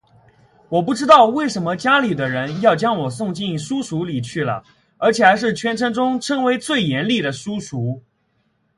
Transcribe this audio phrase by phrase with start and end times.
[0.69, 4.63] 我不知道为什么家里的人要将我送进书塾里去了
[4.97, 8.01] 而且还是全城中称为最严厉的书塾